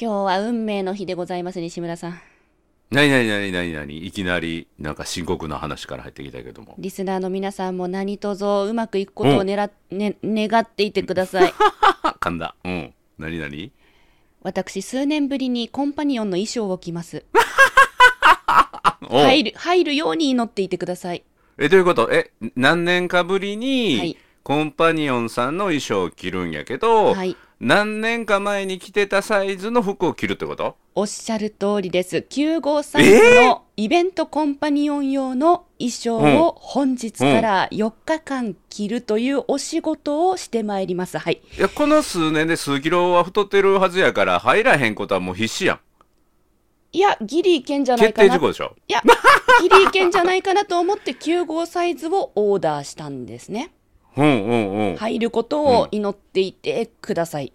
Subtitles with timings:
[0.00, 2.20] 今日は運命の日でございます西村さん。
[2.92, 11.52] なになになになになにいきなりなんか深刻な話から入ってきたけどもリスナーの皆さんも何卒うまくいくことを狙っ、ね、願っていてください
[12.18, 13.72] 噛んだうんなになに
[14.40, 17.26] 私数年ぶりにコンパニオンの衣装を着ます
[19.02, 21.22] 入る入るように祈っていてください
[21.58, 24.16] えどういうことえ何年かぶりに、はい
[24.48, 30.76] コンパニオンさんの衣装を着るんやけど、はい何年か前に着てたサイズの服を着るってこと？
[30.94, 32.18] おっしゃる通りです。
[32.18, 41.18] 9号サイズのイベントコンパニオン用の衣装を本日から4日間着るというお仕事をしてまいります。
[41.18, 41.40] はい。
[41.56, 45.80] いやこの数年で数キロは太ってるはずやから入らへんことはもう必死やん。
[46.92, 48.28] いやギリいけんじゃない決かな。
[48.28, 48.76] 定事項でしょ？
[48.86, 49.02] いや
[49.60, 53.72] ギリいけんじゃないかなと思って9号サイズをオーダーしたんですね
[54.18, 57.52] 入ることを祈っていてください、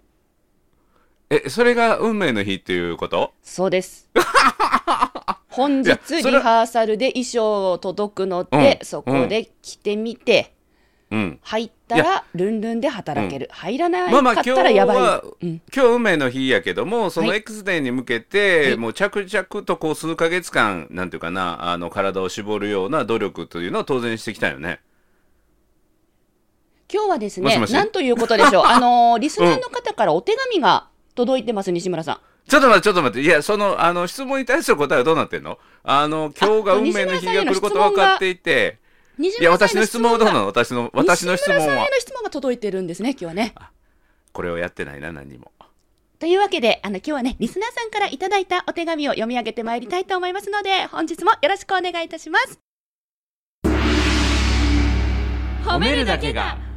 [1.29, 3.33] えそれが運命の日っていうこと？
[3.41, 4.09] そうです。
[5.49, 5.91] 本日
[6.23, 10.53] リハーサルで衣装届くので、うんそこで着てみて、
[11.11, 11.39] うん。
[11.43, 17.37] 入ったいらルンルンで働ける、入らないまあまあかったらやばい、今日はうん、今日運命の日やけどもそのはい。
[17.37, 18.77] X デーに向けて、はい。
[18.77, 24.79] もう着々とこう数ヶ月間なんていうかなあの体を絞るような努力というのを当然してきたよね
[26.93, 27.73] 今日はですねもしもし。
[27.73, 28.65] なんということでしょう。
[28.69, 32.19] あのーリスナーの方からお手紙が届いてます西村さん。
[32.47, 33.21] ちょっと待ってちょっと待って。
[33.21, 35.57] いやそのあの質問に対する答えはどうなってんの？
[35.83, 38.77] あの今日が運命の日が来ること分かっていて。
[39.17, 40.45] 西いや私の質問はどうながの？
[40.47, 43.55] 私の私の質問西村さんへはの質問が届いてるんですね今日はね。
[44.31, 45.51] これをやってないな何にも。
[46.19, 52.59] というわけで、あの、今日はね、リスナーさんからいただいたお手紙を読み上げてまいりたいと思いますので、本日もよろしくお願いいたします。
[55.65, 56.57] 褒めるだけが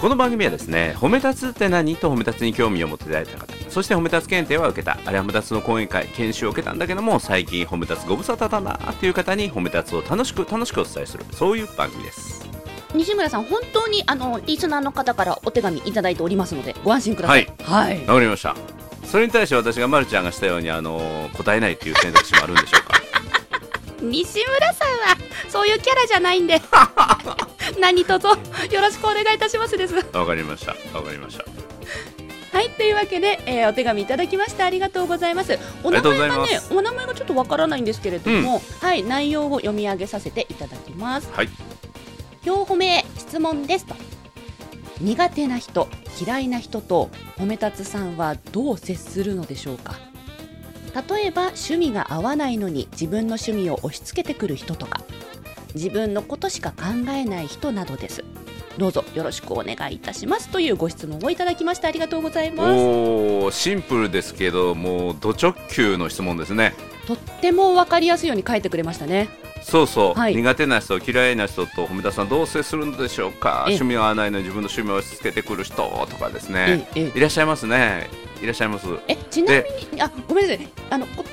[0.00, 1.96] この番組はですね褒め立つって何？
[1.96, 12.48] と褒め立つに興味を持っていただいた方そして褒め立つ検定は受けたあれ褒め立つの講演会研修を受けたんだけども最近褒め立つご無沙汰だなっていう方に褒め立つを楽しく楽しくお伝えするそういう番組です。
[12.94, 17.52] 西村さん本当にあのリスナーの方からお手紙いただいておりますのでご安心ください。
[17.64, 18.54] はい、わかりました。
[19.04, 23.07] それに対して私がまるちゃんがしたようにあの答えないっていう選択肢もあるんでしょうか
[24.00, 25.16] 西村さんは
[25.48, 26.60] そういうキャラじゃないんで。
[27.80, 29.94] 何卒よろしくお願いいたしますです。
[30.12, 30.72] わかりました。
[30.96, 31.44] わかりました。
[32.56, 35.58] はいというわけで、えーお手紙いただきましてありがとうございます。
[35.82, 41.28] お名前がねお名前がちょっとわからないんですけれども、はい内容を読み上げさせていただきます。
[41.32, 41.48] はい。
[42.44, 43.94] 今日褒め質問ですと。
[45.00, 45.88] 苦手な人
[46.20, 49.94] 嫌いな人と褒め立つさんはどう接するのでしょうか？
[50.94, 55.02] 例えば趣味が合わないのに自分の趣味を押し付けてくる人とか。
[55.74, 58.24] 自分のことしか考えない人などです。
[58.78, 62.70] どうぞよろしくお願いいたしますというご質問をいただきましてありがとうございます。
[62.70, 66.74] おシンプルですけどもうド直球の質問ですね。
[67.08, 69.30] とっても分かりやすいように書いてくれましたね。
[69.62, 70.36] そうそう、はい。
[70.36, 73.64] 苦手な人嫌いな人と褒めたさんどう接するのでしょうか？
[73.66, 73.74] ええ。
[73.76, 76.86] 趣味が合わないのに自分の趣味を押し付けてくる人とかですね。
[76.94, 78.10] いらっしゃいますね。
[78.42, 78.86] いらっしゃいます。
[79.08, 80.68] えちなみにあごめんなさい。
[80.90, 81.24] あのこ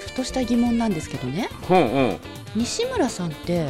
[0.00, 1.50] ふとした疑問なんですけどね。
[1.68, 2.18] ほんうん。
[2.56, 3.68] 西村さんって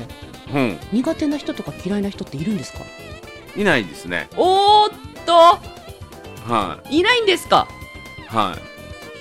[0.55, 0.79] うん。
[0.93, 2.79] 苦手な人とか嫌いな人っているんですか？
[3.57, 4.29] いないですね。
[4.37, 5.33] おーっと。
[6.49, 7.67] はいないんですか？
[8.29, 8.74] はい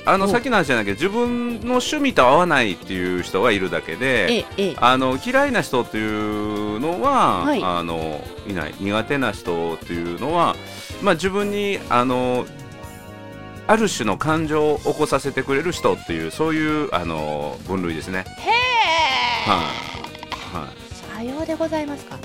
[0.06, 4.46] あのおさっきの話じゃないけど自分の趣味と合わないっていう人がいるだけで
[4.78, 7.64] あの嫌いな人っていうのは、はい。
[7.64, 8.74] あのいない。
[8.80, 10.56] 苦手な人っていうのは、
[11.02, 12.46] まあ、自分にあの
[13.66, 18.26] ある種の感情を起こさせてくれる人っていうそういうあの分類ですね。
[18.40, 20.94] へえ、はい、はい。
[21.18, 22.18] さようでございますか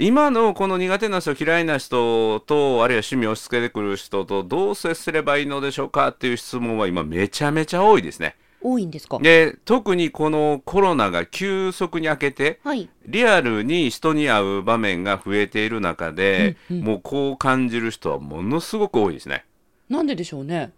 [0.00, 8.36] 今のこの苦手な人嫌いな人とあるいは趣味を押し付けてくる人とどう接すればいいのでしょうかっていう質問は今めちゃめちゃ多いですね。
[8.60, 9.18] 多いんですか？
[9.18, 19.44] で特にこのコロナが急速に明けてはいリアルに人に会う場面が増えている中で、うんうんもうこう感じる人はものすごく多いですね。
[19.88, 20.70] なんででしょうね？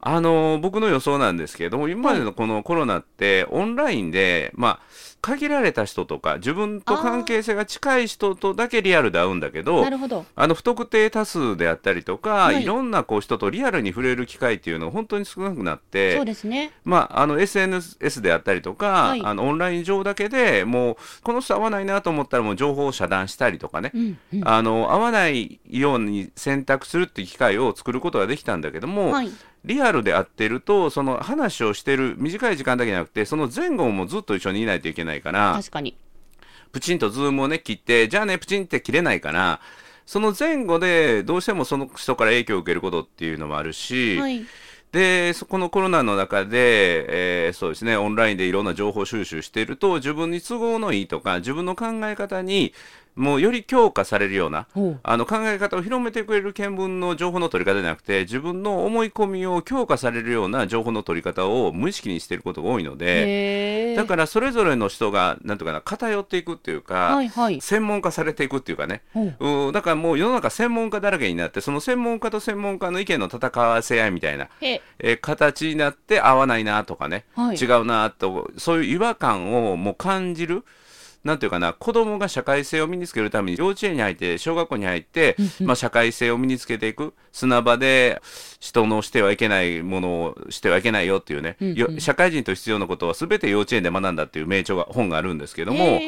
[0.00, 4.80] あの僕の予想なんですけれども今までのこのコロナってオンラインで、まあ、
[5.28, 10.24] 限られた人とか自分と関係性が近い人とだけリアルで会うんだけどなるほど。
[10.34, 16.72] あの不特定多数であったりとか、はいい、ろんなこう人とリアルに触れる機会っていうのが本当に少なくなってそうですね。
[16.84, 24.48] まあ、あの SNS であったりとか、はいあのオンライン上だけでもうこの人合わないなと思ったらもう情報を遮断したりとかね、うんうん。
[24.48, 29.30] あの合わないように選択するっていう機会を作ることができたんだけども、はい。
[29.64, 35.96] リアルで会ってるとその話をしてる短い時間だけじゃなくてその前後もずっと一緒にいないといけないから確かに。
[36.72, 39.60] プチンとズームをね切ってじゃあねプチンって切れないから
[40.04, 44.46] その前後でどうしてもその人から影響を受けることっていうのもあるし、はい。
[44.92, 52.72] でそこのコロナの中で、えーそうですねオンラインでいろんな情報収集していると自分に都合のいいとか自分の考え方に
[53.18, 54.66] もうより強化されるような。
[55.02, 63.94] あの考え方を広めてくれる見聞の情報の取り方じゃなくて自分の思い込みを強化されるような情報の取り方を無意識にしていることが多いので。
[63.96, 67.60] だからそれぞれの人がなんとかな偏っていくっていうか、はいはい。
[67.60, 69.66] 専門化されていくっていうかねほう。
[69.66, 80.64] うんだからもう世の中専門家だらけになってその専門家と専門家の意見の戦わせ合いみたいなへえー形になって合わないなとかね、はい違うなとそういう違和感をもう感じる
[81.28, 88.22] なんていうかな子供が社会性を身につけるために幼稚園に入って小学校に入って、まあ、社会性を身につけていく砂場で
[88.60, 91.58] 人のしてはいけないものをしてはいけないよっていうね、
[91.98, 96.00] 社会人と必要なことは全て幼稚園で学んだっていう名著が本があるんですけども。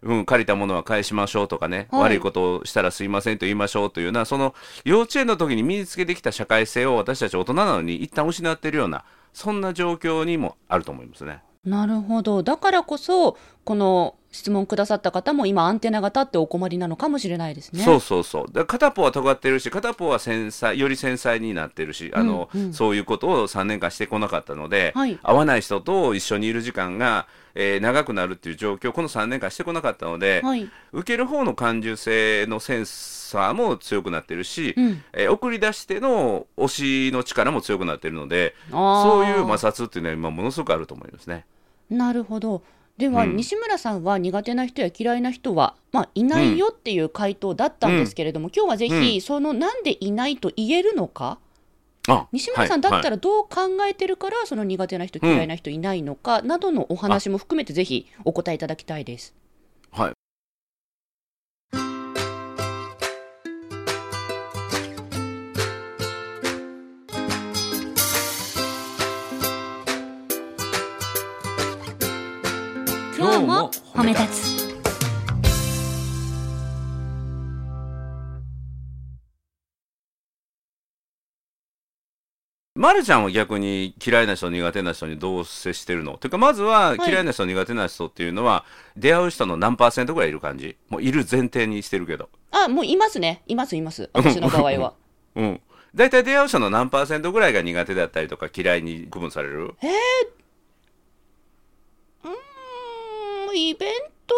[0.00, 11.40] うん、借りたものは返しましょうとかね、はい悪いことをしたらすいませんと言いましょうというような、その幼稚園の時に身につけてきた社会性を私たち大人なのに一旦失っているような、そんな状況にもあると思いますね。
[11.64, 12.42] なるほど。
[12.42, 17.82] だからこそ、この質問くださった方も今アンテナが立ってお困りなのかもしれないですね。
[17.82, 18.52] そうそうそう。
[18.52, 30.68] で片方は尖ってるし、片方は繊細、より繊細になってるし、あの、うんうんそういうことを3年間してこなかったので、はい合わない人と一緒にいる時間が、えー長くなるっていう状況をこの3年間してこなかったので、はい。
[30.92, 41.46] 受ける方の感受性のセンサーも強くなってるし、うんえー送り出しての推しの力も強くなってるのでそういう摩擦っていうのは今ものすごくあると思いますね。
[41.90, 42.62] なるほど。
[42.98, 43.36] では、うん。
[43.36, 49.20] 西村さんは苦手な人や嫌いな人は、まあ、いないよっていう回答だったんですけれども、今日はぜひ、うん。
[49.20, 51.38] そのなんでいないと言えるのか、
[52.08, 59.34] あ西村さんだったら、らどう考えてるから、その苦手な人、嫌いな人いないのかなどのお話も含めて、ぜひお答えいただきたいです。
[73.48, 74.68] も褒め立つ。
[82.74, 86.16] まるちゃんは逆に嫌いな人苦手な人にどう接してるの？
[86.18, 88.64] ていうかまずははい嫌いな人苦手な人っていうのは、
[88.96, 90.76] 出会う人の何パーセントぐらいいる感じ？
[90.90, 93.42] もういる前提にしてるけどあ、もういますね。
[93.46, 94.10] います、います。
[94.12, 94.92] 私の場合は。
[95.34, 95.60] うん
[95.94, 99.64] 大体出会う人の何パーセントぐらいが苦手だったりとか嫌いに区分される？
[99.64, 102.30] うー
[103.47, 103.92] んイベン
[104.26, 104.34] ト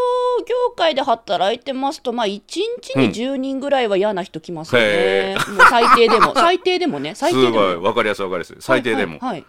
[0.47, 2.61] 業界で働いてますと、まあ、1日
[2.97, 5.37] に10人ぐらいは嫌な人来ますよへね。
[5.37, 7.65] もう最低でも、最低でもね、 最す低でも。
[7.65, 8.57] ごいわかりやすいわかりやすい。
[8.61, 9.31] 最低でも、はい。
[9.31, 9.45] はいはい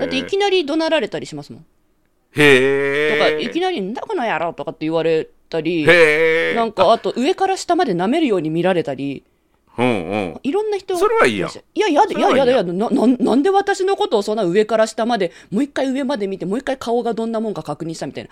[0.00, 1.66] だっていきなり怒鳴られたりしますもん。
[2.32, 5.86] へえとか、いきなり、なんだこの野郎とかって言われたり、
[6.56, 9.22] なんか、あと上から下まで舐めるように見られたり、
[9.76, 10.40] うんうん。
[10.42, 11.50] いろんな人それはいいやん。
[11.50, 12.46] いや、やだ、いや、いいやん。
[12.46, 18.30] やだ、やだ、な、なんなんで私のことをそんな上から下まで、もう一回上まで見て、もう一回顔がどんなもんか確認したみたいな。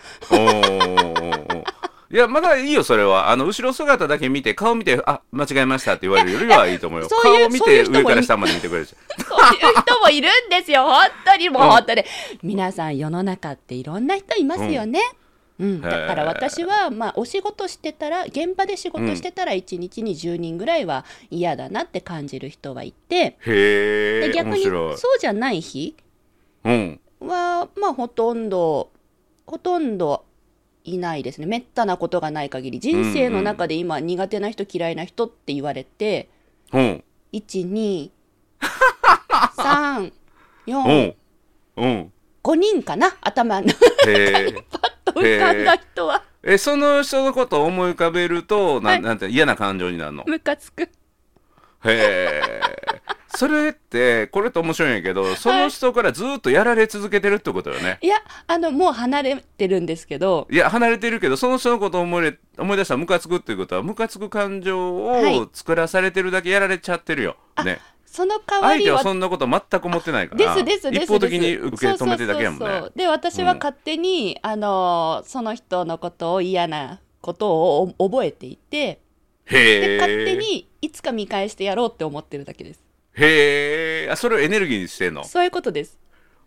[2.13, 3.31] いやまだいいよそれは。
[3.31, 7.09] あの後ろ姿だけ見て顔見てあ間違えましたって言われるよりはいいと思うよ。
[7.11, 8.95] そういう顔見て上から下まで見てくれるし
[9.27, 12.05] そういう人もいるんですよ、本当に、もう本当に。
[12.43, 15.01] 皆さん、世の中っていろんな人いますよね。
[15.01, 15.22] うん、
[15.59, 25.97] だから私は、まあ、お仕事してたら、現場で仕事してたら、1日に10人ぐらいは嫌だなって感じる人はいて、へえで逆にそうじゃない日
[26.65, 27.01] うん。
[27.21, 28.91] は、まあ、ほとんど、
[29.47, 30.25] ほとんど
[30.85, 31.47] いないですね。
[31.47, 36.29] めったなことがない限り、人生の中で今、苦手な人、嫌いな人って言われて、
[36.73, 37.05] うん。
[37.33, 38.11] 1、2、
[39.57, 40.13] 3、う
[40.67, 41.15] 4、ん。
[41.77, 42.13] うん。
[42.43, 43.69] 5人かな頭の
[44.07, 44.65] へえと
[45.21, 46.23] 浮かんだ人は。
[46.43, 49.01] えその人のことを思い浮かべるとな,、はい。
[49.01, 50.25] なんて嫌な感情になるの？
[50.27, 50.83] ムカつく。
[50.83, 50.89] へ
[51.85, 52.61] え
[53.35, 60.47] それってこれって面白いんやけどその人からずっとやられ続けてるってことよね、いやあのもう離れてるんですけど。
[60.51, 65.39] いや離れてるけどその人のことを思いれ思い出したらムカつくっていうことはムカつく感情はい。
[65.39, 67.81] を作らされてるだけやられちゃってるよ、あね
[68.13, 72.67] その代わりは相手はそんなこと全く思ってないからですですです一方的に受け止めてるだけやもんね。
[72.67, 72.93] そうそうそうそう。
[72.95, 79.01] で私は勝手に、あのその人のことを嫌なことをお覚えていて
[79.49, 82.85] で勝手にいつか見返してやろうって思ってるだけです。
[83.15, 85.25] へえあそれをエネルギーにしてんの？
[85.25, 85.99] そういうことです。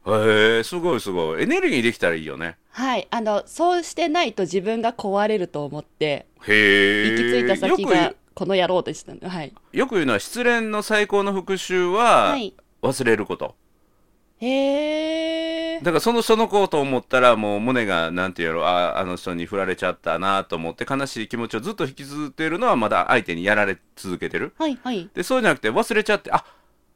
[0.05, 1.41] へえすごいすごい。
[1.41, 2.57] エネルギーできたらいいよね。
[2.69, 3.07] はい。
[3.09, 9.19] あのそうしてないと自分が壊れると思ってへえ行き着いた先がこの野郎でしたね。
[9.23, 13.55] はい、うよく言うのは失恋の最高の復讐ははい、忘れること、
[14.39, 18.67] へえだからその人の子と思ったらもう胸がなんていうやろ。
[18.67, 24.53] ああの人に振られちゃったなと思って悲しい気持ちをずっと引きずっているのはまだ相手にやられ続けてる。
[24.57, 25.09] はいはい。
[25.13, 26.45] でそうじゃなくて忘れちゃってあ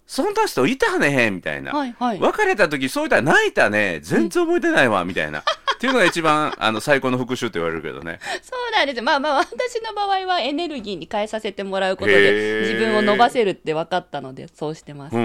[0.06, 2.20] そんな人いたねみたいな、はいはい。
[2.20, 4.00] 別れた時そういったら泣いたね。
[4.02, 5.44] 全然覚えてないわみたいな
[5.80, 8.20] っていうのが一番あの最高の復讐って言われるけどね。
[8.44, 9.02] そうなんです。
[9.02, 12.74] まあまあ私の場合はエネルギーに変えさせてもらうことへでー。
[12.74, 15.16] 自分を伸ばせるって分かったのでそうしてます、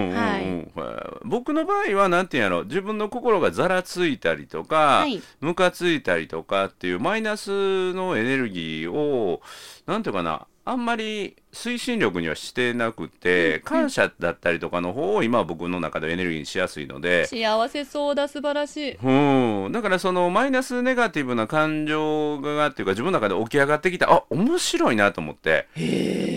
[1.25, 5.21] 僕の場合はなんていうんやろ自分の心がざらついたりとか、はい。
[5.41, 9.43] ムカついたりとかっていうマイナスのエネルギーを
[9.87, 18.95] なんていうかなあんまり推進力にはしてなくて、感謝だったりとかの方を今は僕の中でエネルギーにしやすいので、幸せそうだ素晴らしい。
[18.95, 24.11] うん、だからそのマイナスネガティブな感情がっていうか自分の中で起き上がってきた。
[24.11, 25.69] あ面白いなと思って。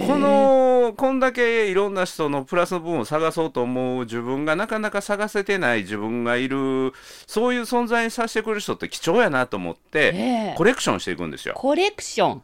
[0.05, 6.91] このこんだけいろんな人のプラスの部分を探そうと思う自分がなかなか探せてない自分がいる
[7.27, 10.55] そういう存在にさせてくれる人って貴重やなと思ってええ。
[10.57, 11.53] コレクションしていくんですよ。
[11.55, 12.43] コレクション。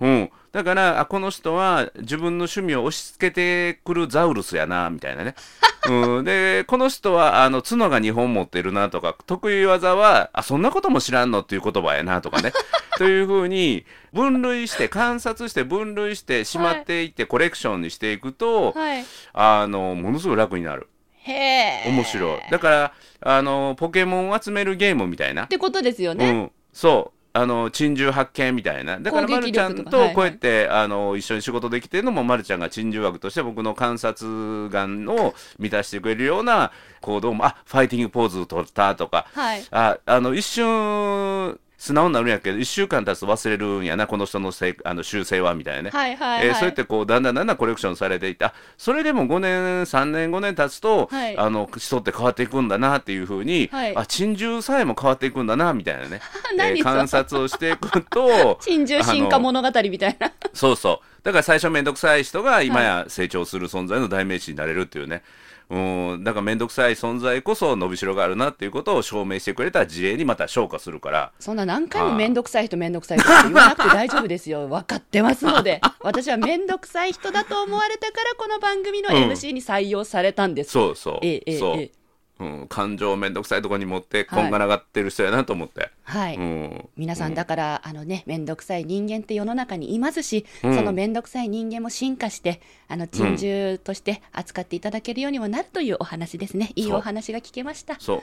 [0.00, 5.34] うん、だからあこの人は自分の趣味を押し付けてくるザウルスやなみたいなね、
[5.88, 11.40] うん、でこの人はあの角が2本持ってるなとか得意技はあそんなことも知らんの？
[11.40, 12.52] っていう言葉やなとかね。
[12.98, 19.04] というふうに分類して観察して分類してしまっていってコレクションにしていくと、はい。
[19.32, 20.88] あのものすごい楽になる。
[21.22, 21.84] へえ。
[21.86, 22.50] 面白い。
[22.50, 22.92] だから
[23.22, 25.44] あのポケモンを集めるゲームみたいな。
[25.44, 28.98] ってことですよね、うん、そうあの珍獣発見みたいな。
[29.00, 39.26] だからまるちゃん力とこうやって、あの一緒に仕事できてるのもまるちゃんが珍獣枠として僕の観察眼を満たしてくれるような行動もあファイティングポーズを取ったとか。
[39.34, 39.64] はい。
[39.70, 48.54] ああの一瞬素直になるんやけど1週間経つと忘れるんやなこの人のせいあの習性はみたいなね、はいはいはい、えーそうやってこうだんだんだんだんコレクションされていった。
[48.78, 51.36] それでも5年3年5年経つと、はい。
[51.36, 53.96] あの人って変わっていくんだなっていうふうに、はい。
[53.96, 56.20] あ珍獣さえも変わっていくんだなみたいなね、
[56.56, 60.30] 何その観察をしていくと 珍獣進化物語みたいな。
[60.54, 61.24] そうそう。
[61.24, 65.24] だから最初面倒くさい人が今や成長する存在の代名詞になれるっていうね、
[65.72, 71.32] うん、だから面倒くさい存在こそ伸びしろがあるなっていうことを証明してくれた事例にまた昇華するから。
[71.40, 74.68] そんな何回も面倒くさい人面倒くさい人って言わなくて大丈夫ですよ。
[74.68, 79.30] 分かってますので 私は面倒くさい人だと思われたからこの番組のうん。
[79.30, 82.01] MC に採用されたんです、そうそう、ええええそう、ええ
[82.42, 84.42] うん、感情を面倒くさいところに持ってはい。
[84.42, 90.74] こんがらがってる人やなと思って、はい、うん、皆さんだから、あのね面倒くさい人間って世の中にいますし、うん。
[90.74, 96.72] その面倒くさい人間も進化してあの珍獣として扱っていただけるようにもなるというお話ですね。
[96.74, 97.96] いいお話が聞けました。
[98.00, 98.22] そう。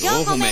[0.00, 0.46] 四歩目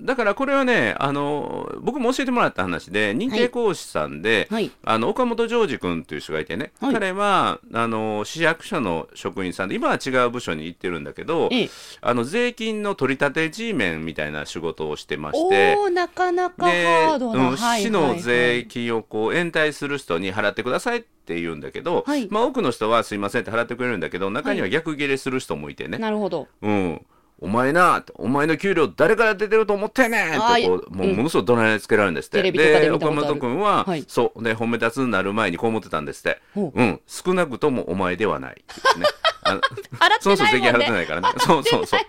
[0.00, 4.70] だからこれはねあの僕も教えてもらった話で認定講師さんで、はい。
[4.84, 6.94] あの岡本ジョージ君という人がいてね、はい。
[6.94, 11.70] 彼彼はあの市役所の職員さんで今は違う部署に行ってるんだけどええ。
[12.00, 17.82] あの税金の取り立て G メンみたいな仕事をしてましてなかなかで、ハードな、うんはい。
[17.82, 22.28] 市の税金をこう延滞する人に払ってくださいって言うんだけど、はい。
[22.30, 26.48] まあ、多くの人はすいませんって払ってくれるんだけど中には逆ギレする人もいてね、なるほど。
[26.62, 27.06] うん。
[27.42, 32.38] お前な、お前の給料誰から出てると思ってんねってこう、もうものすごい怒鳴りつけられるんですって。
[32.38, 36.40] テレビとかで岡本君は、はいそう、で、褒め立つになる前にこう思ってたんですって。
[36.54, 38.56] ほううん、少なくともお前ではない
[38.98, 39.06] ね。
[39.42, 39.60] あの
[39.98, 41.28] 払ってその人税金払ってないからね。
[41.38, 42.00] そうそうそう。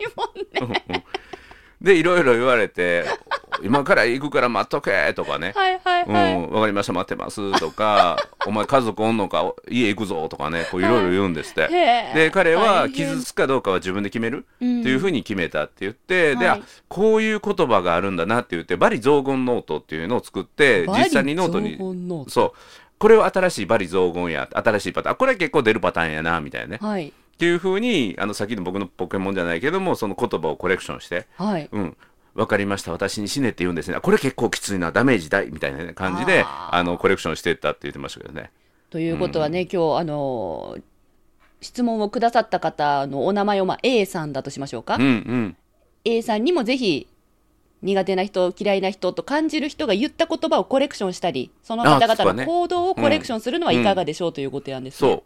[1.82, 3.06] で、いろいろ言われて、
[3.64, 5.52] 今から行くから待っとけとかね。
[5.56, 11.68] はいはいはい、うん、わかりました、待ってますとか、 お前家族おんのか、家行くぞとかね、こういろいろ言うんですって。
[12.14, 14.38] で、彼は傷つくかどうかは自分で決める。
[14.38, 15.64] ってうんいうふうに決めた？
[15.64, 21.78] って言って、で、あはいこういう言葉があるんだなって言って、罵詈雑言ノートっていうのを作って、実際にノートに
[22.30, 22.52] そう。
[23.00, 25.14] これは新しいバリ雑言や、新しいパターン。
[25.14, 26.80] あこれは結構出るパターンやな、みたいなね。
[26.80, 27.12] はい
[27.42, 31.98] っていうふうに、あの、さっきの僕のポケモンじゃないけども、その言葉をコレクションして、はいうん。
[32.36, 32.92] わかりました。
[32.92, 33.98] 私に死ねって言うんですね。
[33.98, 34.92] あこれ結構きついな。
[34.92, 38.52] ダメージ大みたいなね感じで、あの、コレクションしていったって言ってましたけどね。
[38.92, 40.82] ということはね、今日あのー
[41.64, 45.58] 質問をくださった方のお名前を、まあ、A さんだとしましょうか、うんうん。
[46.06, 47.08] A さんにもぜひ
[47.84, 55.10] 苦手な人嫌いな人と感じる人が言った言葉をコレクションしたりその方々の行動をコレクションするのはいかがでしょうというご提案ですね。
[55.10, 55.22] そううん、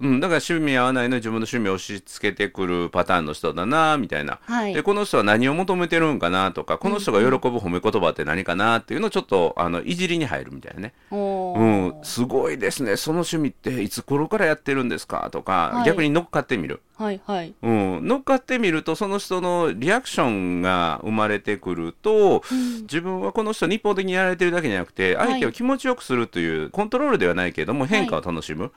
[0.00, 4.72] だから趣味合わないのに自分の趣味を押し付けてくるパターンの人だなみたいな、はい。
[4.72, 12.96] でこの人は何を求めてるんかなとかこの人が喜ぶ褒め言葉って何かなっていうのをちょっとあのいじりに入るみたいなね、おうーん、すごいですね。
[12.96, 15.84] その趣味っていつ頃からやってるんですかとか、はい。
[15.84, 17.54] 逆に乗っかってみる、はいはい。
[17.62, 22.42] うん、乗っかってみるとその人のリアクションが生まれてくると、
[22.82, 28.72] 自分はこの人に一方的にやられてるだけじゃなくてはい相手を気持ちよくするという、コントロールではないけれども変化を楽しむ、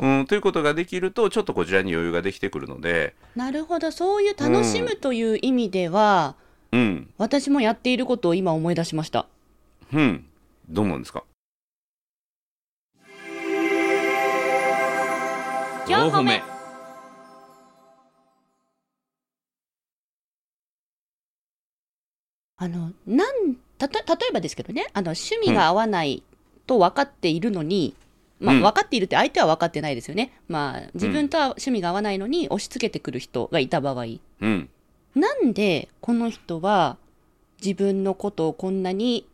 [0.00, 0.22] う。
[0.22, 6.34] ん、ということができるとちょっとこちらに余裕ができてくるので、なるほどそういう楽しむという意味では、
[6.72, 7.12] うん。
[7.18, 9.26] 私もやっていることを今思い出しました。
[9.92, 10.24] うん、
[10.68, 11.24] どう思うんですか？
[15.88, 16.42] 四歩目。
[22.56, 26.22] あのなんたと例えばですけどねあの趣味が合わない
[26.68, 27.96] と分かっているのに、
[28.42, 28.62] まあ、うん。
[28.62, 34.04] 分かっているって相手は分かってないですよね、まあ、自分とは趣味が合わないのに押し付けてくる人がいた場合。
[34.40, 34.68] うん。
[35.14, 36.96] なんでこの人は
[37.64, 39.28] 自分のことをこんなに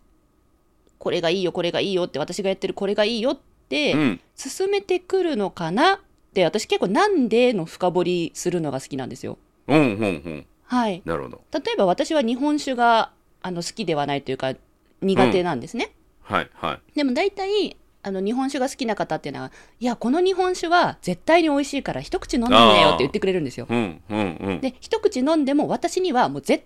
[0.98, 3.38] これがいいよこれがいいよって私がやってるこれがいいよっ
[3.68, 4.20] てうん。
[4.34, 5.94] 進めてくるのかな？
[5.94, 5.98] っ
[6.34, 9.38] て私結構なんでの深掘りするのが好きなんですよ。
[9.66, 10.46] うんうんうん。
[10.64, 11.02] はい。
[11.04, 11.40] なるほど。
[11.52, 14.54] 例えば私は日本酒があの好きではないというか
[15.00, 15.92] 苦手なんですね。
[16.22, 16.80] はいはい。
[16.94, 17.76] でも大体
[18.08, 23.66] あの日本酒が好きな方っていうのは、いや、この日本酒は絶対に美味しいから一口飲んでみなよって言ってくれるんですよ。
[23.68, 26.64] うんうんうんで、一口飲んでも私にはもう絶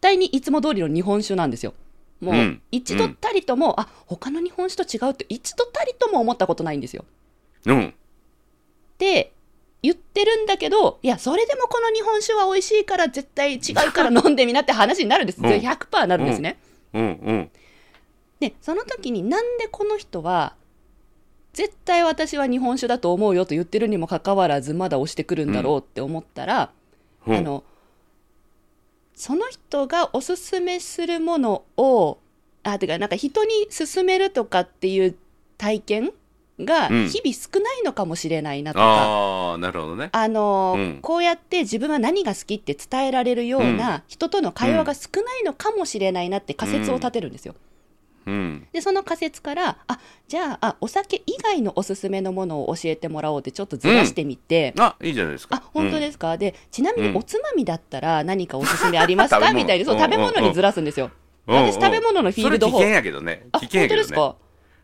[0.00, 1.74] 対にいつも通りの日本酒なんですよ。
[2.20, 7.04] もううん一度たりとも、あ他の日本酒と違うって一度たりとも思ったことないんですよ。
[7.66, 7.92] うんっ
[8.98, 9.32] て
[9.82, 15.40] 言ってるんだけど、いや、それでもこの日本酒は美味しいから絶対違うから飲んでみなって話になるんです。
[15.40, 16.58] うん100%なるんですね。
[16.92, 17.50] うんうん
[18.40, 20.54] で、その時になんでこの人は、
[21.52, 26.70] 絶対私は日本酒だと思うよと言ってるにもかかわらず、まだ押してくるんだろうって思ったら、
[27.26, 27.36] うん。
[27.36, 27.64] あの、
[29.14, 32.18] その人がおすすめするものを、
[32.62, 35.16] あ、てか、なんか人に勧めるとかっていう
[35.58, 36.12] 体験
[36.64, 37.08] がうん。
[37.08, 40.10] 日々少ないのかもしれないなとか、ああなるほどね。
[40.12, 41.00] あのーうん。
[41.00, 47.54] こうやって自分は何が好きって伝えられるような人との会話が少ないのかもしれないなって仮説を立てるんですよ。
[47.54, 47.69] うん
[48.72, 55.56] でその仮説からあじゃああお酒以外のおすすめのものを教えてもらおうってちょっとずらしてみて、あいいじゃないですか。
[55.56, 57.12] あ本当ですか、でちなみうん。
[57.12, 61.10] におつまみだったら何かおすすめありますか、 みたいにそううん食べ物にずらすんですよ。
[61.46, 61.56] うん。
[61.56, 63.46] 私食べ物のフィールド方危険やけどね。
[63.52, 64.06] あ危険やけどね。
[64.06, 64.36] 本当ですか？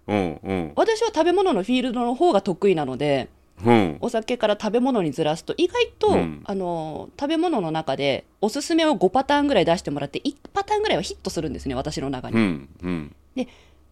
[0.08, 0.72] うんうん。
[0.76, 3.28] 私は食べ物のフィールドの方が得意なので
[3.64, 3.98] うん。
[4.00, 6.42] お酒から食べ物にずらすと意外と、うん。
[6.44, 13.48] あの食べ物の中でおすすめを5パターンぐらい出してもらって1パターンぐらいはヒットするんですね私の中に、うんうん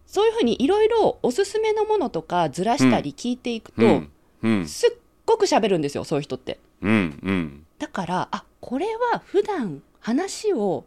[0.07, 4.11] そういうふうにいろいろおすすめのものとかずらしたり聞いていくと、うん。
[4.43, 4.67] うん。
[4.67, 4.89] すっ
[5.25, 6.59] ごく喋るんですよそういう人って。
[6.81, 7.65] うんうん。
[7.79, 10.85] だからあこれは普段話を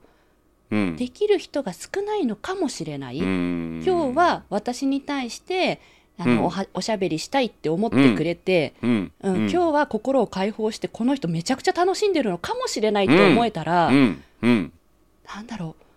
[0.70, 0.96] うん。
[0.96, 3.82] できる人が少ないのかもしれない、うん。
[3.84, 5.80] 今日は私に対して
[6.16, 6.66] あの、うん。
[6.74, 9.12] おしゃべりしたいって思ってくれて、うん。
[9.22, 9.34] うん。
[9.34, 14.22] うん今日は心を解放してこの人めちゃくちゃ楽しんでるのかもしれないって思えたら、うん。
[14.42, 14.72] うん。
[15.26, 15.87] なんだろう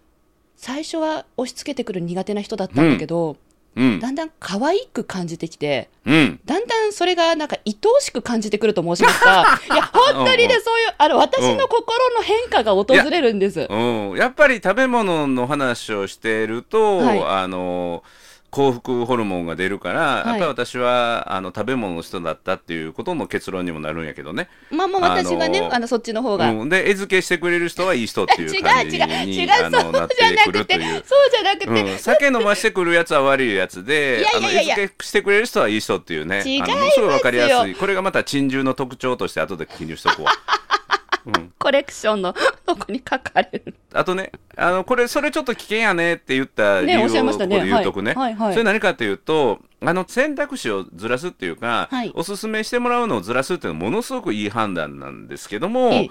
[0.62, 3.36] 最初は押し付けてくる苦手な人だったんだけど、
[3.76, 4.00] うん。
[4.00, 6.40] だんだん可愛く感じてきてうん。
[6.46, 13.66] だんだんそれがなんか愛おしく感じてくると申しますか いや本当にねそういうあの私の心の変化が訪れるんです。
[13.68, 13.76] う
[14.14, 17.24] ん、やっぱり食べ物の話をしていると、はい。
[17.24, 18.04] あの
[18.52, 30.74] 幸福ホルモンが出るから、やっぱり私はあの食べ物の人だったっていうことの結論にもなるんやけどね、まあもう私がね、あのそっちの方が、うん、で餌付けしてくれる人はいい人っていう 違う感じ違うに違うあのなってそうじゃなくくて。
[30.74, 36.92] そうじゃなくて、うん、酒飲ましてくるやつは悪いやつで、餌付けしてくれる人はいい人っていうね、違いますよ。
[36.92, 37.76] すごいわかりやすい。
[37.76, 40.26] これがまた珍獣の特徴として後で記入しとこう。
[41.26, 42.34] うん、コレクションの
[42.66, 43.76] とこに書かれる。
[43.94, 48.34] あとね、あのこれ、それちょっと危険やねって言った理由をここで言うとくね、はい。
[48.34, 48.54] はいはい。
[48.54, 52.12] それ何かというと、あの選択肢をずらすっていうか、はい。
[52.16, 56.10] おすすめしてもらうのをずらすっていうのはものすごくいい判断なんですけども、ええ。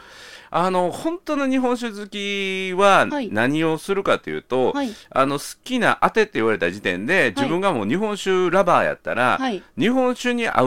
[0.52, 3.30] あの本当の日本酒好きははい。
[3.30, 4.90] 何をするかというと、はい。
[5.10, 9.62] あの好きな当てって言われた時点で、自分がもう日本酒ラバーやったら、はい。
[9.78, 10.62] 日本酒に合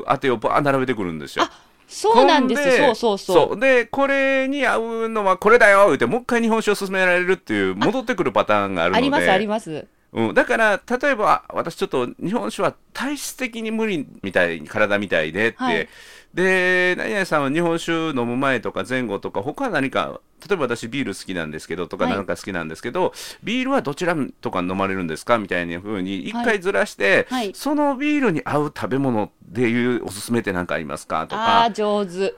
[0.00, 1.48] う当てをバーン並べてくるんですよ。
[1.88, 2.76] あそうなんです。
[2.76, 3.60] そうそうそう。
[3.60, 8.98] でこれに合うのはこれだよ言ってもう一回日本酒を勧められるっていう戻ってくるパターンがあるので。
[8.98, 9.86] ありますあります。
[10.10, 15.88] うん、だから例えばあ私ちょっと日本酒は体質的に無理みたい体みたいでって、はい。
[16.32, 22.14] で何々さんは日本酒飲む前とか前後とか他は何か例えば私ビール好きなんですけどとかはい。
[22.14, 27.52] なんか好きなんですけど、ビールはどちらとか飲まれるんですかみたいな風に一回ずらして、はい。
[27.54, 31.64] そのビールに合う食べ物でいうおすすめって何かありますかとあか。
[31.64, 32.34] あ、上手。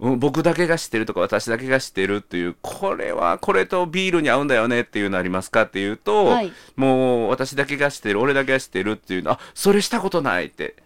[0.00, 6.52] うん、僕だけが知ってるとか私だけが知ってるっていうこれはこれとビールに合うんだよねっていうのありますかっていうと、はい。
[6.76, 10.76] もう私だけが知ってる俺だけが知ってるっていうのあそれしたことないって。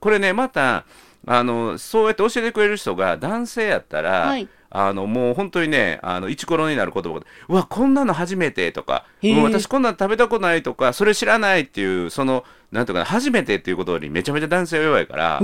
[0.00, 0.84] これねまた
[1.26, 15.40] あのそうやって教えてくれる人が男性やったら、はいあのもう本当にねあのイチコロになる言葉で「うわこんなの初めて」とか「へーうん私こんなの食べたことない」とか「それ知らない」っていうそのなんていうかな初めてっていうことにめちゃめちゃ男性は弱いから。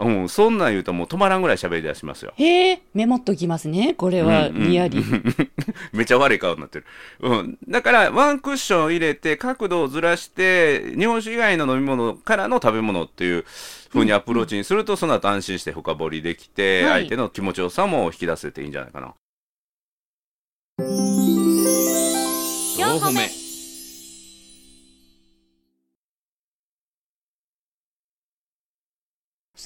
[0.00, 2.32] うん、そんなん言うともう止まらんぐらい喋り出しますよ。
[2.36, 3.94] へえ、メモっときますね。
[3.94, 5.02] これは、うんうんニヤリ。
[5.92, 6.84] めっちゃ悪い顔になってる。
[7.20, 7.58] うん。
[7.68, 13.44] だから、ワンクッション入れて、角度をずらして、日本酒以外の飲み物からの食べ物っていう
[13.88, 17.02] 風にアプローチにすると、その後安心して深掘りできて、はい。
[17.02, 19.14] 相手の気持ちよさも引き出せていいんじゃないかな。
[22.78, 23.37] 4歩目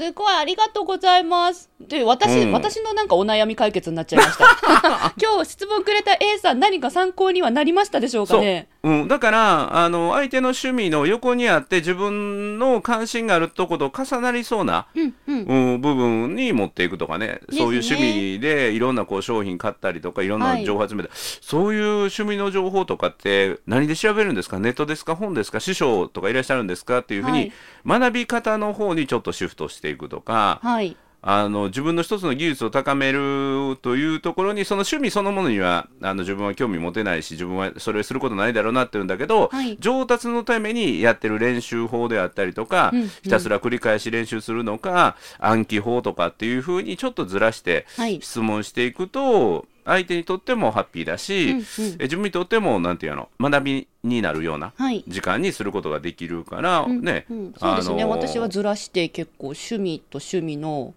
[0.03, 1.71] すごい、ありがとうございます。
[1.81, 2.53] で、私、うん。
[2.53, 5.15] 私のなんかお悩み解決になっちゃいました。
[5.21, 8.69] 今日質問くれた A さん、何か参考にはなりましたでしょうかね？
[8.83, 8.91] う。
[8.91, 9.09] ん。
[9.09, 15.43] だから、あの、相手の趣味の横にあって、自分の関心があるとこと重なりそうな、うん、うん。
[15.45, 17.59] うん、部分に持っていくとかね、すね。
[17.59, 26.99] そういう趣味でいろんなこう商品買ったりとか、いろんな情報集めて、そういう趣味の情報とかって、何で調べるんですか、ネットですか、本ですか、師匠とかいらっしゃるんですか？
[26.99, 27.53] っていうふうに、はい。
[28.01, 30.97] 学び方の方にちょっとシフトしていくとか、はい。
[31.25, 39.77] あの自分の一つの技術を高めるというところにその趣味そのものにはあの自分は興味持てないし自分はそれをすることないだろうなって言うんだけど、はい。
[39.79, 43.09] 上達のためにやってる練習法であったりとか、うんうん。
[43.09, 48.21] ひたすら繰り返し練習するのか暗記法とかっていうふうにちょっとずらしてはい。
[48.21, 51.63] 質問していくと相手にとってもハッピーだし、うんうん。
[51.63, 51.65] え
[52.03, 55.05] 自分にとってもなんていうの学びになるようなはい。
[55.09, 57.55] 時間にすることができるから、うんね、うん。
[57.59, 60.95] そうですね、あのー私はずらして結構趣味と趣味の、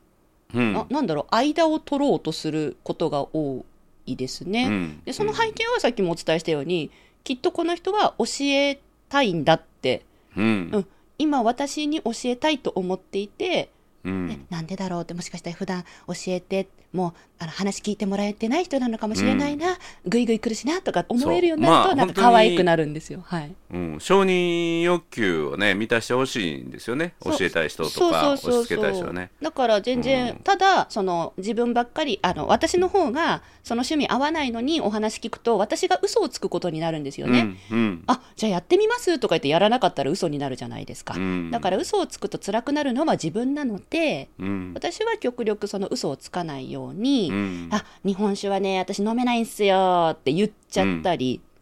[0.53, 0.73] うん。
[0.73, 3.65] ななんだろう間を取ろうとすることが多
[4.05, 4.67] いですね。
[4.67, 5.01] うん。
[5.05, 6.91] でその背景はさっきもお伝えしたように
[7.23, 10.05] きっとこの人は教えたいんだって、
[10.37, 10.69] うん。
[10.71, 13.69] うん、今私に教えたいと思っていて、
[14.03, 14.27] うん。
[14.27, 19.77] でなんでだろうってもしかしたら普段教えてもうあの話聞いてもらえてない人なのかもしれないな、
[20.07, 23.21] ぐいぐい来るしなとか思えるようになると、なんか可愛くなるんですよ。
[23.25, 23.53] はい。
[23.71, 27.13] うん、承認欲求をね満たしてほしいんですよね。
[27.23, 29.31] 教えたい人とか押し付けたい人はね。
[29.41, 30.37] だから全然、うん。
[30.37, 37.57] ただその自分ばっかりあの私の方がその趣味合わないのにお話聞くと私が嘘をつくことになるんですよね。
[37.69, 38.03] うんうん。
[38.07, 41.15] あじゃあやってみますとか言ってやらなかったら嘘になるじゃないですか。
[41.15, 41.51] うん。
[41.51, 44.71] だから嘘をつくと辛くなるのは自分なのでうん。
[44.73, 47.69] 私は極力その嘘をつかないように、うん。
[47.71, 51.54] あ日本酒はね私飲めないんすよって言っちゃったり、うん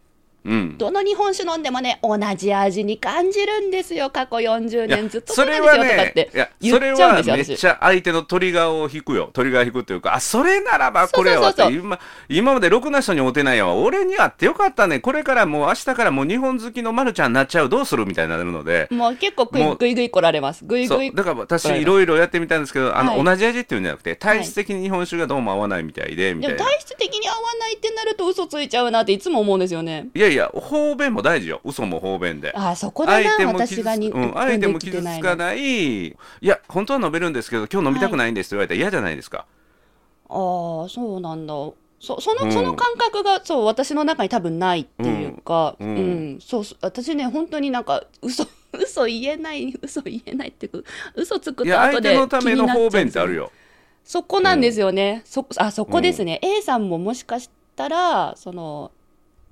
[0.77, 4.09] どの日本酒飲んでもね同じ味に感じるんですよ。
[4.09, 6.13] 過去40いや年ずっとそれはね
[6.61, 9.29] それはめっちゃ相手のトリガーを引くよ。
[9.33, 13.75] トリガー引くっていうかあそれならばこれは今今までろくな人に会うてないやわ。
[13.75, 14.99] 俺に会ってよかったね。
[14.99, 17.69] これからもう明日からもう日本好きのまるちゃんになっちゃう。
[17.69, 18.87] どうするみたいになるので。
[18.91, 20.65] もう結構ぐいぐいぐい来られます。
[20.65, 21.13] ぐいぐい。
[21.13, 23.23] だから私いろいろやってみたんですけどあの、はい。
[23.23, 26.63] 同じ味っていうんじゃなくて体質的に日本酒がどうも合わないみたいでみでたいな。
[26.63, 30.07] も体質的に合わないってなると嘘ついちゃうなっていつも思うんですよね。
[30.13, 31.61] いやいや方便も大事よ。
[31.63, 32.53] 嘘も方便で。
[32.55, 36.07] ああ、そこだな、私がに、うん、相手も傷つかない。
[36.07, 39.45] いや本当は飲めるんですけど今日飲みたくないんですって言われたら嫌じゃないですか、
[40.29, 41.53] ああ、そうなんだ。
[41.99, 42.51] そその、うん。
[42.51, 46.35] その感覚が、そう、私の中に多分ないっていうか、う、うん。
[46.35, 46.39] ん。
[46.41, 53.43] そう私ね、本当になんか、嘘、 嘘言えない、嘘言えないっていうか、嘘つくと後で手のための方便ってあるよ。
[53.43, 53.51] よ
[54.03, 55.21] そこなんですよね。
[55.25, 56.39] そ、あ、そこですね。
[56.43, 58.91] A さんももしかしたら、その、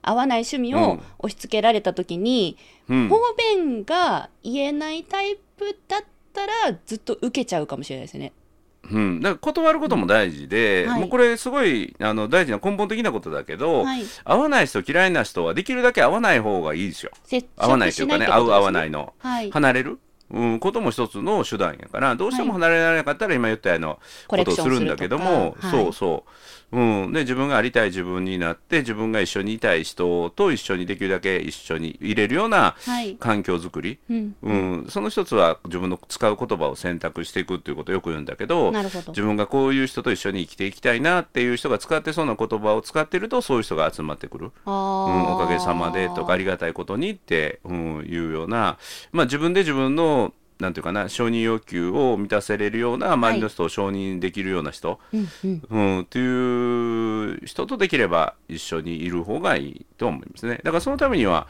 [0.02, 1.02] 合わない趣味をうん。
[1.20, 2.58] 押し付けられた時に、
[2.90, 3.10] うん。
[3.10, 3.18] 方
[3.56, 6.54] 便が言えないタイプだったら
[6.86, 8.34] ずっと受けちゃうかもしれないですね。
[8.90, 11.00] うん、だから断ることも大事で、はい。
[11.02, 14.04] もうこれすごいあの大事な根本的なことだけど、はい。
[14.24, 17.12] 合わない人嫌いな人はできるだけ合わない方がいいですよ。
[17.24, 19.00] 接合わないというかね合う合わないの。
[19.00, 19.52] のはい。
[19.52, 20.00] 離れる、
[20.32, 26.32] うん、ことも一つの手段やからどうしても離れられなかったら今言ったようなことをするるんだけども、そうそう、
[26.72, 33.16] うん、で自分がありたい自分になって自分が一緒にいたい人と一緒にできるだけ一緒に入れるようなはい。
[33.20, 34.36] 環境づくり、うん。
[34.42, 44.52] うん、その一つは自分の使う言葉を選択していくっていうことをよく言うんだけどなるほど自分がこういう人と一緒に生きていきたいなっていう人が使ってそうな言葉を使ってるとそういう人が集まってくる。
[44.66, 48.78] あうん、ーおかげさまでとかありがたいことにって、うん、いうような、
[49.12, 55.64] まあ、自分で自分のなんていうかな承認要求を満たせれるような周りの人を承認できるような人、うんうん。
[55.70, 60.62] うん、っていう人とできれば一緒にいる方がいいと思いますね。
[60.64, 61.48] だからそのためには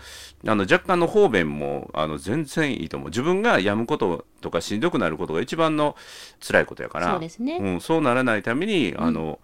[0.47, 3.10] あの若干の方便もあの全然いいと思う。
[3.10, 5.97] 自分が病むこととかしんどくなることが一番の
[6.39, 7.12] 辛いことやから。
[7.12, 7.58] そうですね。
[7.58, 9.39] うん、そうならないためにあの、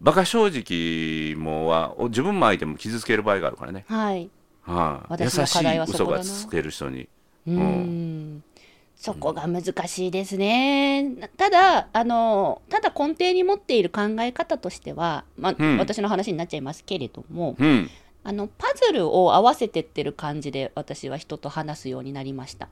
[0.00, 3.84] 馬鹿正直もはお自分も相手も傷つける場合があるからね。
[3.88, 4.30] はい。
[4.62, 6.22] はい、優私の課題はしいそこだな。
[6.22, 7.08] 嘘がつける人に。
[7.56, 8.44] うーん
[8.96, 11.28] そこが難しいですね。
[11.36, 17.88] ただ、あの、ただ根底に持っている考え方としては、まあ、うん私の話になっちゃいますけれども、うん、
[18.24, 22.68] あの、パズルを合わせてってる感じで私は人と話すようになりました。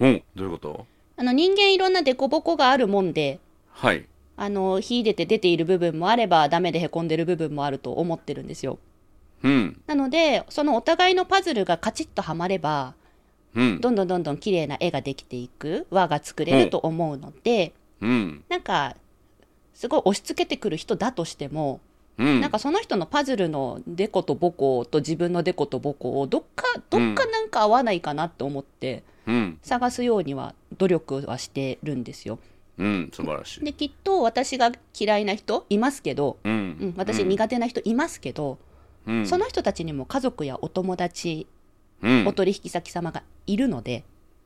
[0.00, 0.86] うん、どういうこと？
[1.16, 3.38] あの、人間いろんな凸凹があるもんで、
[3.70, 4.04] はい。
[4.36, 8.80] あの、秀でて出ている部分もあれば、ダメで凹んでる部分もあると思ってるんですよ。
[9.44, 12.94] うん、なので、そのお互いのパズルがカチッとはまれば、
[13.54, 18.96] うん、どんどんどんどん綺麗な絵ができていく、輪が作れると思うので、うん、なんか、
[19.74, 21.80] すごい押し付けてくる人だとしても、
[22.18, 22.40] うん。
[22.40, 32.38] なんかその人のパズルのデコとボコと自分のデコとボコをどっか、どっかなんか合わないかなって思って、うん、探すようには努力はしてるんですよ。
[32.78, 33.64] うん、素晴らしい。
[33.64, 38.58] で、きっと私が嫌いな人いますけど、ううんん、私苦手な人いますけど、
[39.06, 41.61] うん、その人たちにも家族やお友達、うん、
[42.26, 44.04] お取引先様がいるので、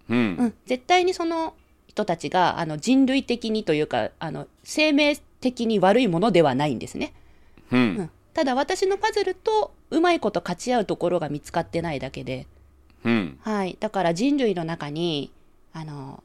[0.09, 0.21] う、うん。
[0.47, 1.55] ん、絶対にその
[1.87, 7.12] 人たちがあの人類的にというかあの生命的に悪いものではないんですね、
[7.73, 7.83] う、うん。
[8.03, 12.47] ん、ただ私のパズルとうまいこと勝ち合うところが見つかってないだけで、
[13.05, 15.33] うん、はい、だから人類の中に
[15.73, 16.23] あの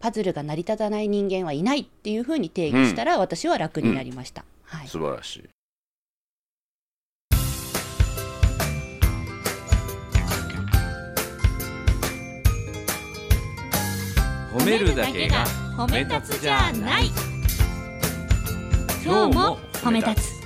[0.00, 5.48] パズルが成り立たない人間はいないっていうふうに定義したら、私は楽になりました、はい、素晴らしい。
[14.58, 17.10] 褒めるだけが褒め立つじゃない。
[19.04, 20.38] 今日も褒め立つ。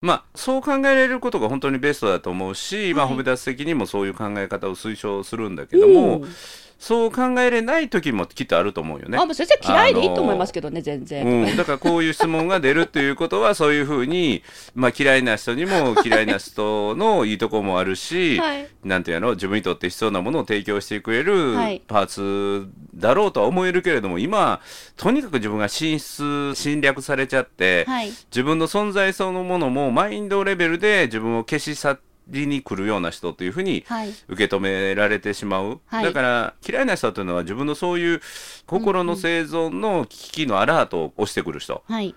[0.00, 3.14] まあ、そう考えられることが本当にベストだと思うし、まあ、はい。
[3.14, 6.28] 褒め立つ的にもそういう考え方を推奨するんだけども、うん
[6.78, 9.18] そう考えれない時もきっとあると思うよね。
[9.18, 9.24] あ。
[9.24, 14.42] もう先生嫌いでいいと思いますけどね、全然、うん、だからこういう質問が出るっていうことはそういうふうに、
[14.74, 18.68] まあ、嫌いな人にも嫌いな人のいいとこもあるし、はい。
[18.84, 21.82] なんていうの自分にとって必要なものを提供してくれるはい。
[21.86, 24.60] パーツだろうとは思えるけれども今
[24.96, 28.08] とにかく自分が進出侵略されちゃって、はい。
[28.08, 34.10] 自分の存在そのものもマインドレベルで自分を消し去りに来るような人というふうにはい。
[34.28, 36.04] 受け止められてしまう、はい。
[36.04, 38.20] だから嫌いな人というのは自分のそういう
[38.66, 42.14] 心の生存の危機のアラートを押してくる人、はい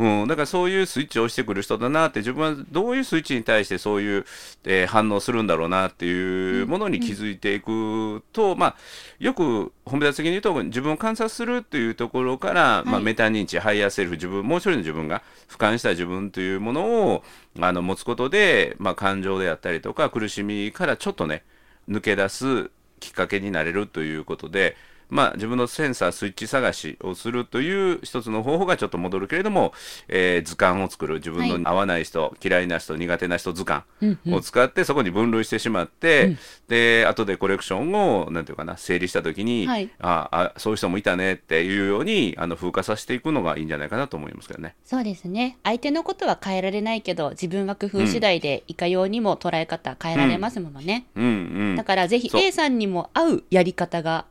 [0.00, 4.24] うん、だからそういうスイッチを押してくる人だなって自分はどういうスイッチに対してそういう、
[4.64, 8.76] えー反応するんだろうなっていうものに気づいていくと、まあ、
[9.18, 17.22] よくほめ達的に言うと自分を観察するっていうところから、まあ、はいメタ認知ハイヤーセルフ自分もう一人の自分が俯瞰した自分というものを
[17.60, 21.44] あの持つことで、まあ、感情であったりとか苦しみからちょっとね
[21.88, 24.76] 抜け出すきっかけになれるということで、
[25.10, 29.72] まあ、自分のセンサースイッチ探しをするという一つの方法がちょっと戻るけれども、
[30.08, 31.14] えー図鑑を作る。
[31.16, 33.84] 自分の合わない人、嫌いな人苦手な人図鑑
[34.26, 36.36] を使ってそこに分類してしまって、
[36.68, 39.90] で後でコレクションをなんていうかな整理した時に、はい。
[40.00, 44.74] ああそういう人もいたねっていうようにあの風化させていくのがいいんじゃないかなと思いますけどね。
[44.84, 45.58] そうですね。
[45.62, 51.24] 相手のことは変えられないけど自分は工夫次第でいかようにも捉え方変えられますものね、うん。
[51.24, 51.28] う
[51.74, 51.76] ん。
[51.76, 54.24] だからぜひ A さんにも合うやり方が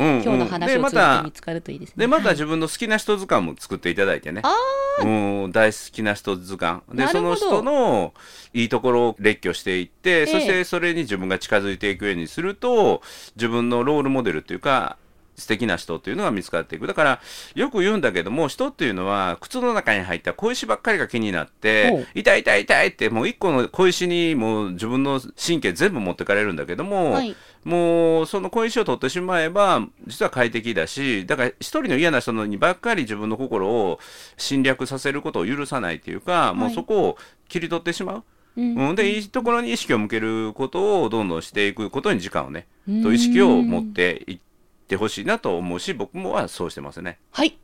[0.00, 0.22] うんうん。
[0.22, 1.94] 今日の話でまを通じてた見つかるといいですね。
[1.96, 4.56] でまたはい自分の好きな人図鑑も作っていただいてね、あ
[5.02, 6.82] うん大好きな人図鑑。
[6.92, 8.14] でその人の
[8.54, 13.02] いいところを列挙していって、えそしてそれに自分が近づいていくようにすると
[13.36, 14.96] 自分のロールモデルっていうか
[15.36, 16.86] 素敵な人っていうのが見つかっていく。
[16.86, 17.20] だから
[17.54, 22.18] よく言うんだけども人っていうのは靴の中に入った小石ばっかりが気になっほてう。
[22.18, 27.34] 痛い痛い痛いってもう一個の小石にもう自分の神経全部持ってかれるんだけども、はい
[27.64, 33.98] もうその小石を取ってしまえば実は快適だしだから一人の嫌な人のにばっかり自分の心を
[34.38, 37.18] 侵略させることを許さないっていうか、もうそこを
[37.48, 38.24] 切り取ってしまう。
[38.56, 38.88] うん。
[38.88, 43.02] うん、でいいところに意識を向けることをどんどんしていくことに時間をねうん。
[43.02, 44.40] と意識を持っていっ
[44.88, 47.18] てほしいなと思うし僕もはそうしてますね。
[47.30, 47.58] はい。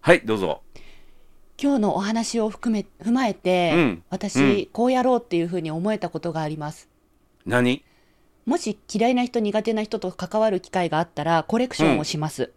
[0.00, 0.62] はいどうぞ。
[1.60, 4.02] 今日のお話を含め踏まえて、うん。
[4.10, 4.66] 私、うん。
[4.72, 6.88] こうやろうっていうふうに思えたことがあります。
[7.44, 7.82] 何？
[8.48, 12.50] もし嫌いな人苦手な人と関わる機会があったらコレクションをします、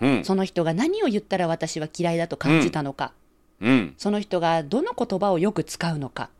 [0.00, 0.24] うん。
[0.24, 3.12] その人が何を言ったら私は嫌いだと感じたのか、
[3.60, 3.94] うん。
[3.98, 6.30] その人がどの言葉をよく使うのか、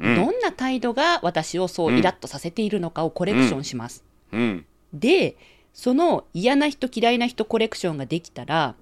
[0.00, 0.16] うん。
[0.16, 4.02] どんな態度が私をそうイラッとさせているのかをコレクションします。
[4.32, 4.66] うん。
[4.92, 5.36] で、
[5.72, 8.74] その嫌な人嫌いな人コレクションができたら、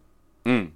[0.46, 0.72] うん。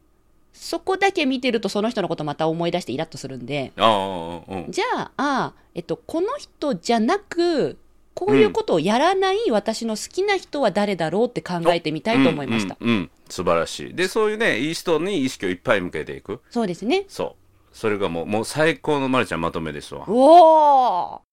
[0.52, 7.78] そこだけ見てるとその人のことまた思い出してイラッとするんで、じゃあ、あえっと、この人じゃなく、
[8.14, 12.76] こういうことをやらない私の好きな人は誰だろうって考えてみたいと思いました。
[12.80, 13.94] うんうんうん素晴らしい。
[13.94, 14.30] でそう。
[14.30, 16.40] いうねいい人に意識をいっぱい向けていく。
[16.50, 17.04] そうですね。
[17.06, 17.36] そ
[17.72, 17.76] う。
[17.76, 20.04] それがもうもう最高のまるちゃんまとめですわ。
[20.08, 21.29] おー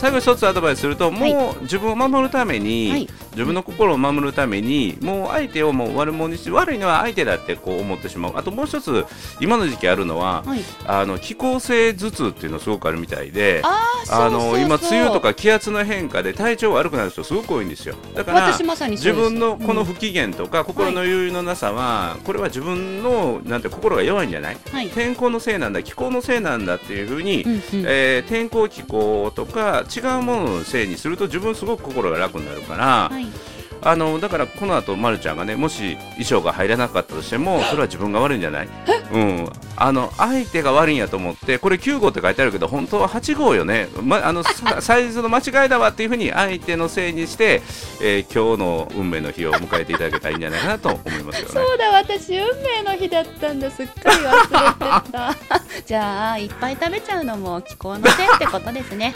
[0.00, 3.08] 最後に一つアドバイスするともうは自分を守るために、はい。
[3.32, 8.32] 自分の心を守るためにもう相手をもう悪者にして悪いのは相手だってこう思ってしまう。
[8.34, 9.04] あともう一つ
[9.40, 10.60] 今の時期あるのは、はい。
[10.86, 17.94] あの気候性頭痛っていうのすごくあるみたいであの今梅雨とか気圧の変化で体調悪くなる人すごく多いんですよ。
[18.14, 24.56] だから自分のこのうん不機嫌とか、心の余裕のなさは、これは自分のなんて心が弱いんじゃない？
[24.72, 24.88] はい。
[24.88, 27.60] 天候のせいなんだ気候のせいなんだっていうふうに、うんうん。
[27.86, 33.26] えー天候気候とか違うもののせいにすると自分すごく心が楽になるから、はい。
[33.82, 38.68] あのだからこの後まるちゃんがねもし衣装が入らなかったとしてもそれは自分が悪いんじゃない、
[39.12, 47.62] うん、あの相手が悪いんやと思ってこれ9号って書いてあるけど本当は8号よね、ま、あの さサイズの間違いだわっていうふうに相手のせいにして、
[48.02, 51.48] えー今日の運命の日を迎えていただけたらいいんじゃないかなと思いますよね。
[51.52, 53.70] そうだ、私、運命の日だったんだ。
[53.70, 55.36] すっかり忘れてた。
[55.84, 59.14] じゃあ、いっぱい食べちゃうのも気候のせいってことですね。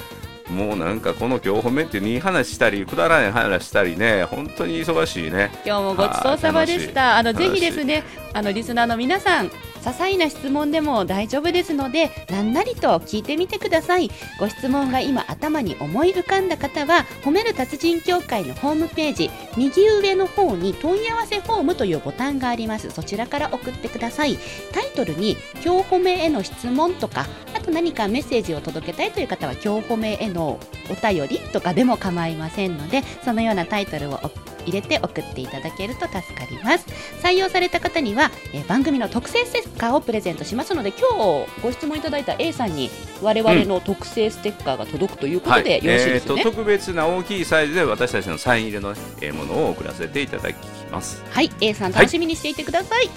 [0.50, 5.50] もうなんかこの今日褒めっていい話したりくだらない話したりね本当に忙しいね。
[5.64, 7.16] 今日もごちそうさまでした。
[7.16, 9.50] あの、ぜひですね、あの、リスナーの皆さん、
[9.84, 14.10] 些細な質問でも大丈夫ですので、なんなりと聞いてみてください。
[14.38, 22.90] ご質問が今頭に思い浮かんだ方は、褒める達人協会のホームページ、右上の方に問い合わせフォームというボタンがあります。
[22.90, 24.38] そちらから送ってください。
[24.72, 34.18] タイトルに、今日褒めへの質問とか、あと何かメッセージを届けたいという方は、今日褒めへのお便りとかでも構いませんので、そのようなタイトルを
[34.66, 36.86] 入れて送っていただけると助かります
[37.22, 42.90] 採用された方には、え番組の特製ステッカーをプレゼントしますので今日ご質問いただいた A さんに
[43.22, 50.56] 我々の特製ステッカーが届くということでよろしいですよね、えーと特別な大きいサイズで私たちのサイン入りの、えーものを送らせていただき
[50.90, 51.22] ます。
[51.30, 53.10] はい、A さん楽しみにしていてください、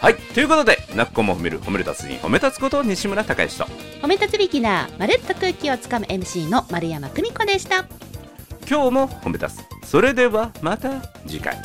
[0.00, 0.14] はい。
[0.16, 3.64] ということでなっこも褒める褒める達人褒め立つこと西村孝之と。
[4.00, 7.84] 褒め立つビギナーまるっと空気をつかむ MC の丸山久美子でした。
[8.68, 9.86] 今日も褒め立つ。
[9.86, 11.56] それではまた次回